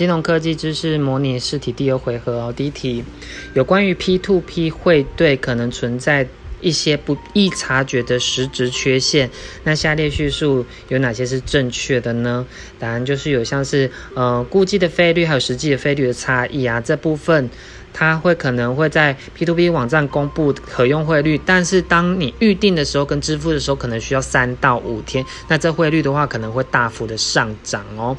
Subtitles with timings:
[0.00, 2.54] 金融科技知识模拟试题第二回合哦。
[2.56, 3.04] 第一题，
[3.52, 6.26] 有关于 P2P 汇兑可能存在
[6.62, 9.28] 一些不易察觉的实质缺陷，
[9.64, 12.46] 那下列叙述有哪些是正确的呢？
[12.78, 17.50] 答案就是有像是呃估计的费率还有实际的费率的差异啊，这部分
[17.92, 28.16] 它会可能会在 P2P 网站公布可用汇率，但是当你预定的时候跟支付的时候可能需要三到五天，那这汇率的话可能会大幅的上涨哦。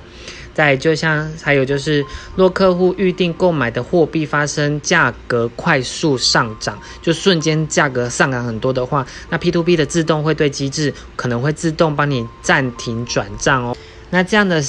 [0.61, 2.05] 再就像还有就是，
[2.35, 13.75] 若客户预定购买的货币发生价格快速上涨，就瞬间价格上涨很多的话，那 P to P 的自动汇兑机制可能会自动帮你暂停转账哦。
[14.11, 14.61] 那这样的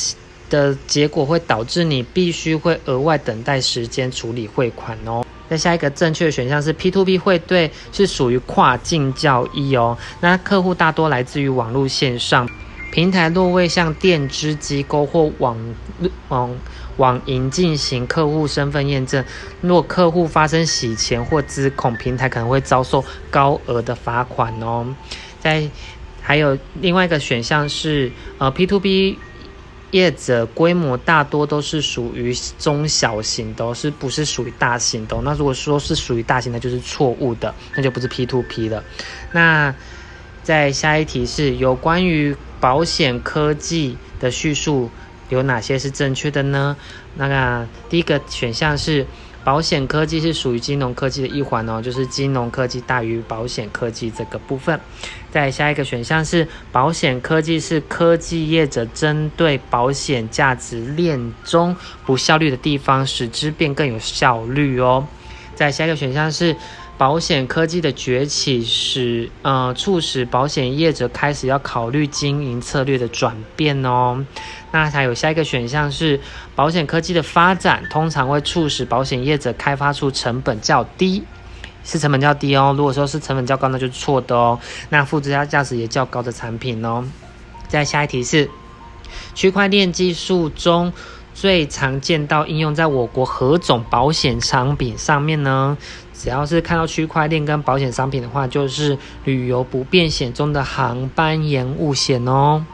[0.48, 5.22] 的结果会导致你必须会额外等待时间处理汇款哦。
[5.50, 9.98] 那下一个正确的选项是 P to P 汇兑是属于跨境交易哦。
[10.22, 12.48] 那客户大多来自于网络线上。
[12.92, 15.56] 平台若未向电支机构或网
[16.28, 16.54] 网
[16.98, 19.24] 网银进行客户身份验证，
[19.62, 24.94] 若客户发生洗钱或资恐，平台可能会遭受高额的罚款哦。
[25.40, 25.66] 在
[26.20, 29.18] 还有另外一个选项是，呃，P to P
[29.90, 35.18] 业者规模大多都是属于中小型的，是不是属于大型的？
[35.22, 38.84] 那如果说是属于大型的，就是错误的，那就不是 P to P 了。
[39.32, 39.74] 那
[40.42, 42.36] 在下一题是有关于。
[42.62, 44.88] 保险科技的叙述
[45.30, 46.76] 有哪些是正确的呢？
[47.16, 49.04] 那个第一个选项是
[49.42, 54.78] 保险科技是属于金融科技的一环哦，就是金融科技大于保险科技这个部分。
[55.32, 65.04] 再下一个选项是保险科技是科技业者针对保险价值链中不效率的地方，使之变更有效率哦。
[65.56, 66.54] 再下一个选项是。
[66.98, 74.24] 保险科技的崛起，使呃促使保险业者开始要考虑经营策略的转变哦。
[74.70, 76.20] 那还有下一个选项是，
[76.54, 81.24] 保险科技的发展通常会促使保险业者开发出成本较低，
[81.82, 82.72] 是成本较低哦。
[82.76, 84.60] 如果说是成本较高，那就是错的哦。
[84.90, 87.04] 那附加价值也较高的产品哦。
[87.66, 88.48] 再下一题是，
[89.34, 90.92] 区块链技术中
[91.34, 95.76] 最常见到应用在我国何种保险商品上面呢？
[96.22, 102.64] 只要是看到区块链跟保险商品的话，就是旅游不便险中的航班延误险哦。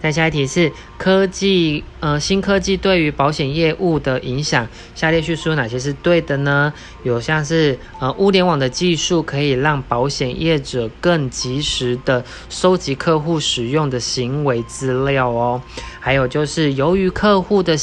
[0.00, 6.72] 再下一题是科技，呃，新科技对于保险业务的影响，下列叙述哪些是对的呢？
[7.02, 15.60] 有像是呃，物联网的技术可以让保险业者更及时的收集客户使用的行为资料哦。
[15.98, 17.76] 还有就是由于客户的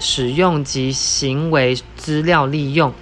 [0.00, 2.92] 使用及行为资料利用。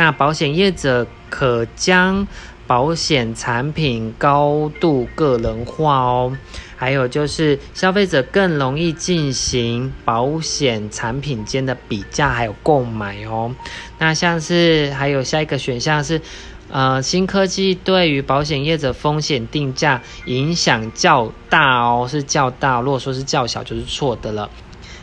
[0.00, 2.26] 那保险业者可将
[2.66, 6.34] 保险产品高度个人化哦，
[6.74, 13.54] 还有就是消费者更容易进行保险产品间的比价还有购买哦。
[13.98, 16.22] 那像是还有下一个选项是，
[16.70, 22.80] 呃，新科技对于保险业者风险定价影响较大哦，是较大。
[22.80, 24.48] 如果说是较小，就是错的了。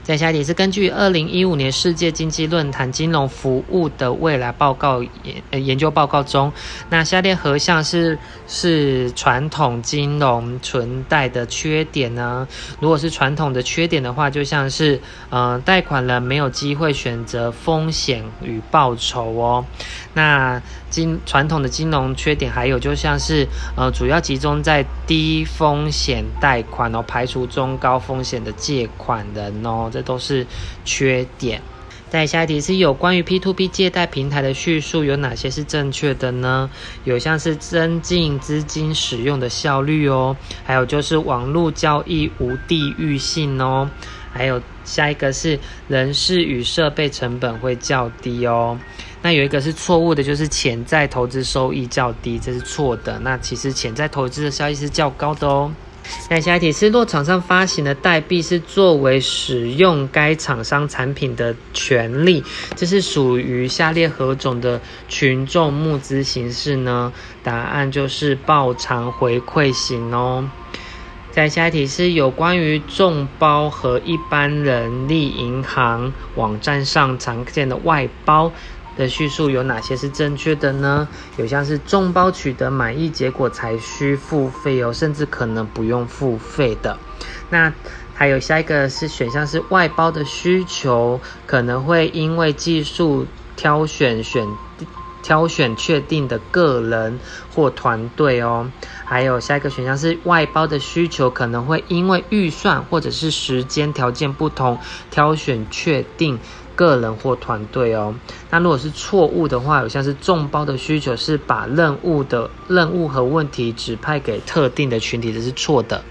[0.08, 6.50] 再下一题是根据二零一五年世界经济论坛金融服务的未来报告研研究报告中，
[6.90, 8.18] 那下列何项是
[8.48, 12.48] 是传统金融存贷的缺点呢？
[12.80, 19.66] 如果是传统的缺点的话，就像是呃贷款人没有机会选择风险与报酬哦。
[20.14, 29.92] 那金传统的金融缺点还有就像是呃主要集中在低风险贷款哦，排除中高风险的借款人哦。
[29.98, 30.46] 这都是
[30.86, 31.60] 缺点。
[32.08, 36.70] 再下一题是有关于 P2P 借贷平台的叙述有哪些是正确的呢？
[37.04, 43.90] 有像是增进资金使用的效率哦，还有就是网络交易无地域性哦，
[44.32, 48.80] 还有下一个是人事与设备成本会较低哦。
[49.24, 53.20] 那有一个是错误的，就是潜在投资收益较低，这是错的。
[53.20, 55.74] 那其实潜在投资的效益是较高的哦。
[56.30, 62.44] 那下一题是，若厂商发行的代币是作为使用该厂商产品的权利，
[62.76, 67.14] 这是属于下列何种的群众募资形式呢？
[67.44, 70.50] 答案就是报偿回馈型哦。
[71.32, 78.52] 再下一题是有关于众包和一般人力银行网站上常见的外包。
[78.98, 81.08] 的叙述有哪些是正确的呢？
[81.38, 86.98] 有像是众包取得满意结果才需付费哦，甚至可能不用付费的。
[87.50, 87.74] 那
[88.14, 94.48] 还有下一个是选项是外包的需求可能会因为技术挑选选
[95.24, 97.20] 挑选确定的个人
[97.54, 98.72] 或团队哦。
[99.06, 104.80] 还有下一个选项是外包的需求可能会因为预算或者是时间条件不同
[105.12, 106.40] 挑选确定。
[106.78, 108.16] 个人或团队哦。
[108.52, 116.02] 那如果是错误的话，有像是众包的需求是把任务的任务和问题指派给特定的群体，这是错的。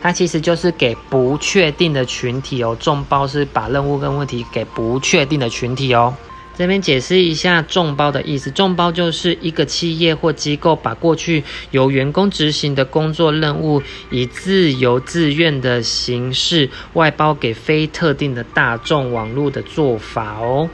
[0.00, 2.76] 它其实就是给不确定的群体哦。
[2.80, 6.14] 众包是把任务跟问题给不确定的群体哦。
[6.56, 11.42] 这边解释一下众包的意思，众包就是一个企业或机构把过去
[11.72, 20.70] 由员工执行的工作任务，以自由自愿的形式外包给非特定的大众网络的做法哦。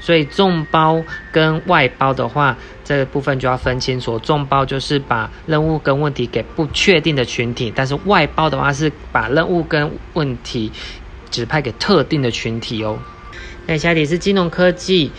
[0.00, 4.18] 所以众包跟外包的话，这个部分就要分清楚。
[4.18, 10.70] 众包就是把任务跟问题给不确定的群体，但是外包的话是把任务跟问题
[11.30, 12.98] 指派给特定的群体哦。
[13.66, 15.10] 那下题是金融科技，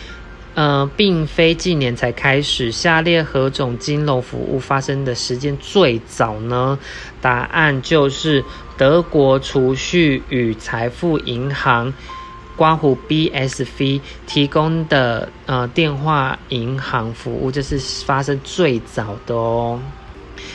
[0.54, 2.72] 呃，并非近年才开始。
[2.72, 6.78] 下列何种金融服务发生的时间最早呢？
[7.20, 8.42] 答案就是
[8.78, 11.92] 德国储蓄与财富银行
[12.56, 19.78] （刮胡 BSV） 提供的呃电话银行服务，这是发生最早的哦。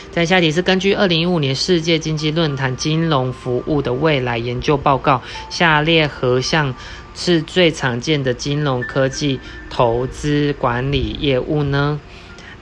[0.10, 6.74] 在下题是根据二零一五年世界经济论坛金融服务的未来研究报告，下列何项？
[7.14, 9.40] 是最常见的金融科技
[9.70, 12.00] 投资管理业务呢？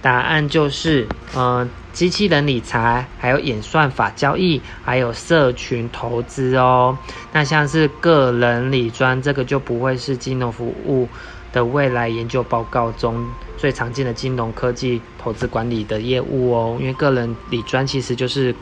[0.01, 6.97] 答案就是，呃，机器人理财，还有演算法交易，还有社群投资哦。
[7.31, 11.07] 那像是个人理专，这个就不会是金融服务
[11.53, 13.23] 的未来研究报告中
[13.57, 16.77] 最常见的金融科技投资管理的业务哦。
[16.79, 18.55] 因为个人理专其实就是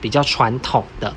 [0.00, 1.14] 比较传统的。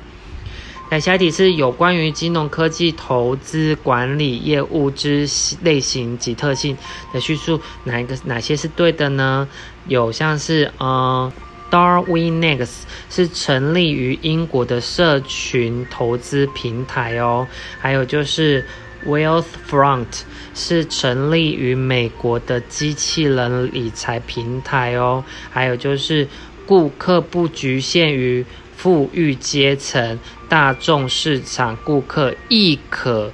[0.92, 5.24] 那下一题是有关于金融科技投资管理业务之
[5.62, 6.76] 类型及特性
[7.12, 9.46] 的叙述，哪一个哪些是对的呢？
[9.86, 11.32] 有像是呃
[11.70, 12.68] ，Darwinex
[13.08, 17.46] 是成立于英国的社群投资平台哦，
[17.78, 18.66] 还有就是
[19.06, 20.22] Wealthfront
[20.54, 26.26] 是成立于美国的机器人理财平台哦，还有就是
[26.66, 28.44] 顾客不局限于。
[28.80, 30.18] 富裕阶层、
[30.48, 33.30] 大众市场顾客亦可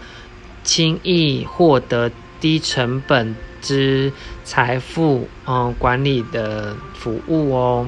[0.65, 2.11] 轻易获得
[2.41, 4.13] 低成本之
[4.43, 7.87] 财富嗯管理的服务哦。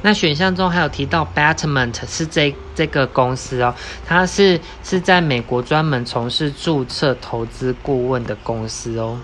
[0.00, 3.74] 那选项中还有提到 Betterment 是这这个公司哦，
[4.06, 9.18] 它是是在美国专门从事注册投资顾问的公司哦。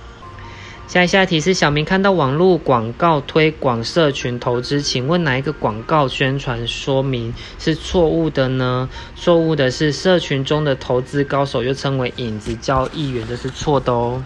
[0.92, 8.90] 下一下题是小明看到网络广告推广社群投资，请问哪一个广告宣传说明是错误的呢？
[9.16, 14.22] 错误的是社群中的投资高手又称为影子交易员，这是错的哦。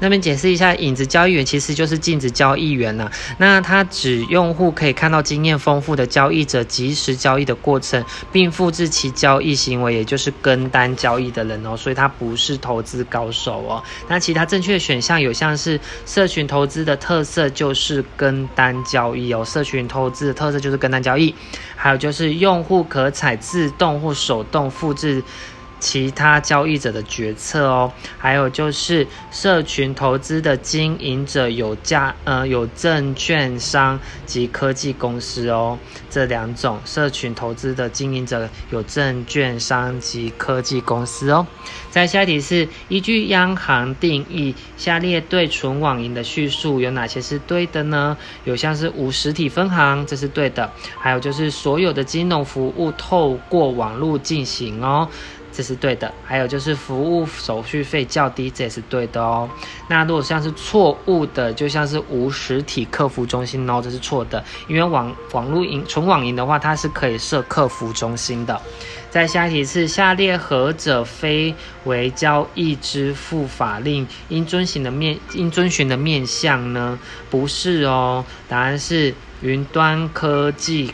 [0.00, 3.10] 那边解释一下，影子交易员其实就是镜子交易员呐。
[3.38, 11.76] 那他指用户可以看到经验丰富的交易者及时交易的过程，并复制其交易行为，也就是跟单交易的人哦。
[11.76, 13.82] 所以他不是投资高手哦。
[14.08, 19.44] 那其他正确的选项有像是社群投资的特色就是跟单交易哦。
[19.44, 21.34] 社群投资的特色就是跟单交易，
[21.74, 25.22] 还有就是用户可采自动或手动复制。
[25.80, 35.78] 其他交易者的决策哦，还有就是社群投资的经营者有价呃有证券商及科技公司哦，
[36.10, 41.46] 这两种社群投资的经营者有证券商及科技公司哦。
[41.90, 48.16] 在下题是依据央行定义，下列对存网银的叙述有哪些是对的呢？
[48.44, 50.68] 有像是无实体分行，这是对的；
[50.98, 55.08] 还有就是所有的金融服务透过网络进行哦。
[55.52, 59.48] 这是对的，还有就是服务手续费较低，这也是对的哦。
[59.88, 68.60] 那如果像是错误的，就像是无实体客服中心哦，这是错的，因为网网络银纯网银的话，它是可以设客服中心的。
[69.10, 76.98] 再下一题是下列何者非为交易支付法令应遵循的面应遵循的面向呢？
[77.30, 80.92] 不是哦，答案是云端科技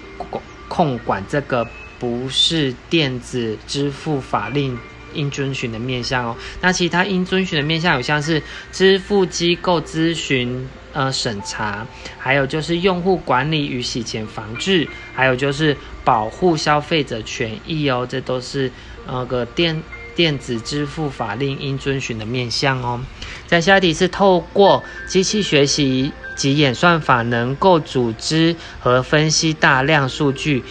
[0.68, 1.66] 控管这个。
[1.98, 4.78] 不是电子支付法令
[5.14, 6.36] 应遵循的面向哦。
[6.60, 11.86] 那其他应遵循的面向有像是支付机构咨询呃审查，
[12.18, 18.06] 还有就是用户管理与洗钱防治，还有就是保护消费者权益哦。
[18.08, 18.70] 这都是
[19.06, 19.82] 呃个电
[20.16, 23.00] 电子支付法令应遵循的面向哦。
[23.46, 30.64] 在下题是透过机器学习及演算法能够组织和分析大量数据。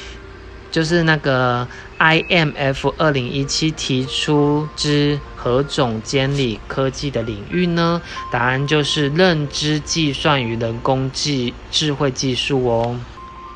[0.73, 1.67] 就是那个
[1.99, 8.01] IMF 二零一七提出之何种监理科技的领域呢？
[8.31, 12.99] 答案就是认知计算与人工智智慧技术哦。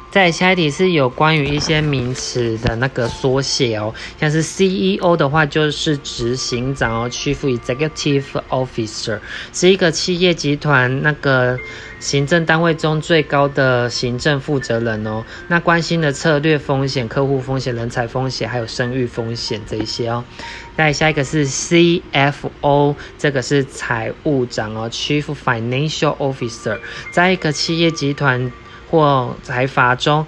[0.10, 9.20] 在下一题是有关于一些名词的那个缩写哦，像是 CEO 的话就是执行长哦，Chief Executive Officer
[9.54, 11.60] 是一个企业集团那个
[12.00, 15.26] 行政单位中最高的行政负责人哦。
[15.50, 20.24] 那关心的策略风险、客户风险、人才风险还有声誉风险这一些哦。
[20.78, 26.80] 再下一个是 CFO，这个是财务长哦，Chief Financial Officer，
[27.12, 28.52] 在一个企业集团。
[28.90, 30.26] 或财阀中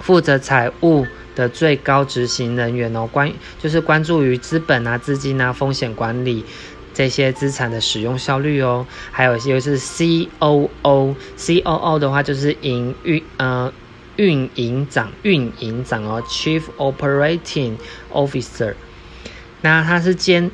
[0.00, 6.44] 负责财务的最高执行人员哦，关就是关注于资本啊、资金啊、风险管理
[6.92, 8.86] 这些资产的使用效率哦。
[9.10, 10.78] 还有一些是 COO，COO
[11.98, 13.72] 的话就是营运呃
[14.16, 17.76] 运营长、运营长哦，Chief Operating
[18.12, 18.74] Officer。
[19.62, 20.50] 那他是监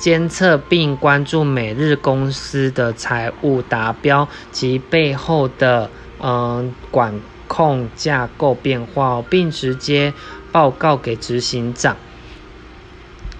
[0.00, 5.90] 监测并关注每日公司的财务达标及背后的。
[6.20, 10.12] 嗯，管控架构变化，并直接
[10.52, 11.96] 报告给执行长。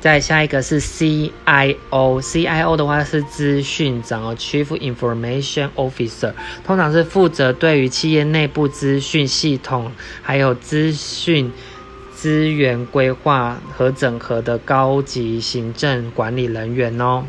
[0.01, 9.91] 再下一个是 CIO，CIO 的话是资讯长哦，Chief Information Officer，通常是负责对于企业内部资讯系统
[10.21, 11.51] 还有资讯
[12.15, 17.25] 资源规划和整合的高级行政管理人员哦。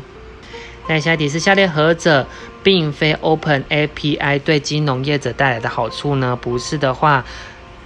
[0.88, 2.26] 再下一题是下列何者？
[2.62, 6.36] 并非 Open API 对金融业者带来的好处呢？
[6.40, 7.24] 不是的话，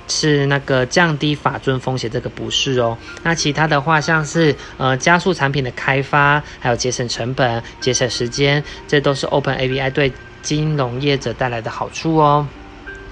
[0.09, 2.97] 是那个降低法遵风险，这个不是哦。
[3.23, 12.47] 那其他的话，像是呃加速产品的开发，还有节省成本、节省时间，这都是 Open API 对金融业者带来的好处哦。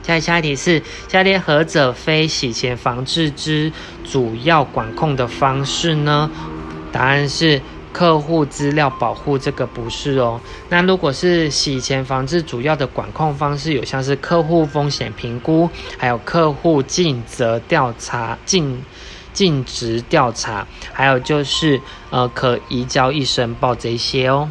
[0.02, 3.70] 下下一题是下列何者非洗钱防治之
[4.10, 6.30] 主要管控的方式呢？
[6.90, 7.60] 答案是。
[7.98, 18.84] 客户资料保护这个不是哦，那如果是洗钱防治主要的管控方式，有像是客户风险评估，还有客户尽责调查、尽
[19.32, 24.48] 尽职调查，还有就是呃可移交易申报这些哦，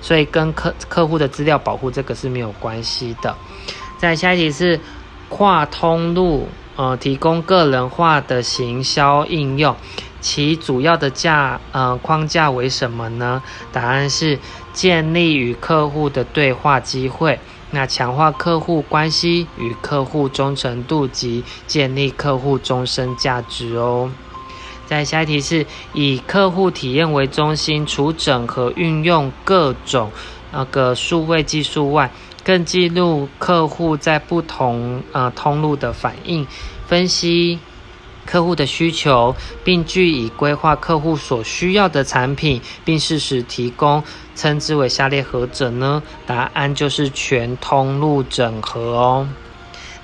[0.00, 3.34] 所以跟客客户的资料保护这个是没有关系的。
[3.98, 4.78] 再下一题是
[5.28, 9.74] 跨通路呃提供个人化的行销应用。
[10.22, 13.42] 其主要的架呃框架为什么呢？
[13.72, 14.38] 答案是
[14.72, 17.38] 建立与客户的对话机会，
[17.72, 24.10] 那强化客户关系与客户忠诚度及建立客户终身价值哦。
[24.86, 30.12] 在下一题是以客户体验为中心，除整合运用各种
[30.52, 32.10] 那个数位技术外，
[32.44, 36.46] 更记录客户在不同呃通路的反应，
[36.86, 37.58] 分析。
[38.24, 44.02] 客户的需求，并据以规划客户所需要的产品，并适时提供，
[44.34, 46.02] 称之为下列何者呢？
[46.26, 49.28] 答案就是全通路整合哦。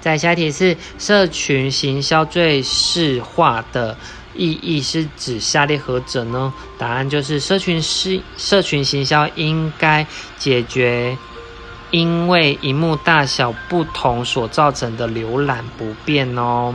[0.01, 3.97] 再下题是社群行销最适化的
[4.35, 6.53] 意义是指下列何者呢？
[6.79, 10.07] 答案就是社群是社群行销应该
[10.39, 11.19] 解决
[11.91, 16.75] 因为荧幕大小不同所造成的浏览不便哦。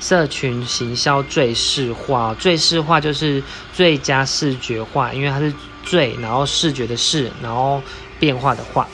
[0.00, 3.42] 社群行销最视化，最视化就是
[3.72, 5.52] 最佳视觉化，因为它是
[5.84, 7.82] 最，然后视觉的视，然后
[8.18, 8.88] 变化的化。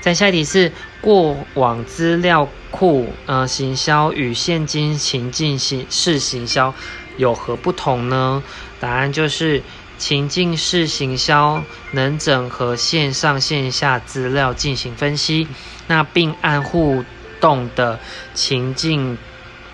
[0.00, 0.70] 在下一题是
[1.00, 6.72] 过往资料库呃行销与现今情境行式行销
[7.16, 8.42] 有何不同呢？
[8.78, 9.62] 答案就是
[9.98, 15.48] 情境式行销能整合线上线下资料进行分析，
[15.88, 17.04] 那并按互
[17.40, 17.98] 动的
[18.34, 19.18] 情境。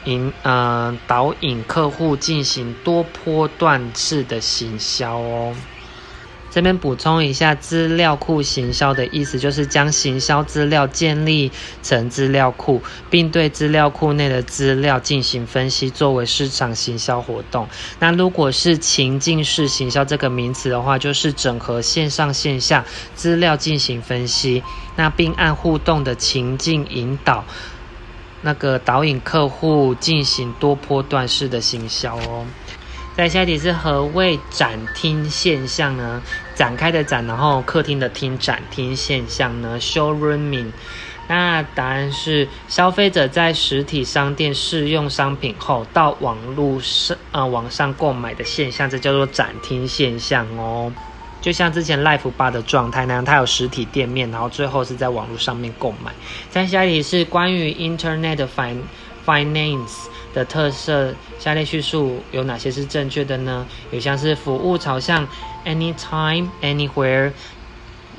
[0.04, 5.54] 引呃导引客户进行多波段式的行销哦。
[6.52, 17.68] 这边补充一下，资料库行销的意思就是将行销资料建立成资料库，并对资料库内的资料进行分析，作为市场行销活动。
[18.00, 24.64] 那如果是情境式行销这个名词的话，就是整合线上线下资料进行分析，
[24.96, 27.44] 那并按互动的情境引导。
[28.42, 32.46] 那个导引客户进行多波段式的行销哦。
[33.16, 36.22] 再下一题是何谓展厅现象呢？
[36.54, 40.72] 展开的展，然后客厅的厅，展厅现象呢？Showrooming。
[41.28, 50.92] 那答案是消费者在实体商店试用商品后，到网络上呃网上购买的现象，这叫做展厅现象哦。
[51.40, 56.12] 就像之前 Life 八的状态那样，它有实体店面，然后最后是在网络上面购买。
[56.50, 58.46] 再下一题是关于 Internet
[59.24, 63.66] Finance 的特色，下列叙述有哪些是正确的呢？
[63.90, 65.26] 有像是服务朝向
[65.64, 67.32] Anytime Anywhere，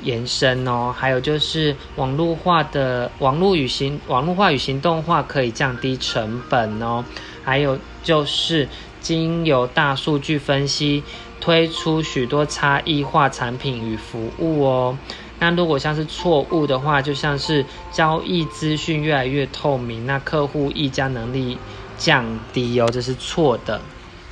[0.02, 0.94] 延伸哦。
[0.96, 7.04] 还有就是网络化的网络与行网络化与行动化可以降低成本哦。
[7.44, 8.68] 还有就是
[9.00, 11.02] 经由大数据分析，
[11.42, 14.96] 推出许多差异化产品与服务哦。
[15.40, 21.58] 那如果像是错误的话，就像是交易资讯越来越透明，那客户议价能力
[21.98, 23.80] 降低哦，这是错的。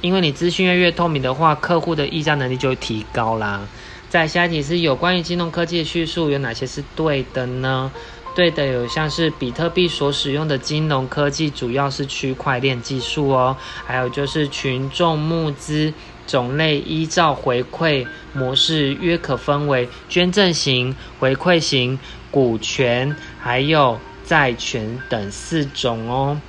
[0.00, 3.66] 因为你资讯越越透明的话，客户的议价能力就会提高啦。
[4.08, 7.90] 在下一题是有关于金融科技的叙述有哪些是对的呢？
[8.32, 15.92] 对的有像是比特币所使用的金融科技主要是区块链技术哦，还有就是群众募资。
[16.26, 21.98] 种类依照回馈模式约可分为捐赠型、回馈型、
[22.30, 26.40] 股权，还有债权等四种哦。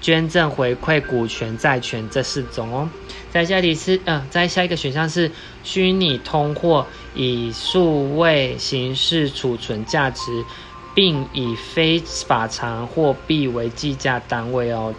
[0.00, 2.88] 捐赠、回馈、股权、债权这四种哦。
[3.30, 5.30] 在下题是，呃，在下一个选项是
[5.64, 10.44] 虚拟通货，以数位形式储存价值，
[10.94, 14.94] 并以非法偿货币为计价单位哦。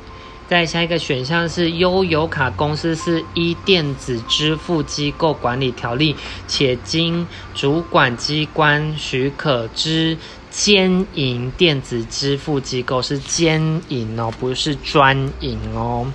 [0.49, 6.15] 再下一个选项是悠游卡公司是依电子支付机构管理条例，
[6.47, 10.17] 且经主管机关许可之
[10.49, 16.11] 兼营电子支付机构，是兼营哦，不是专营哦。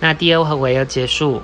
[0.00, 1.40] 那第二回合结束。